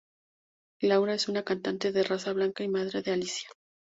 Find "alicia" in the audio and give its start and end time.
3.11-3.47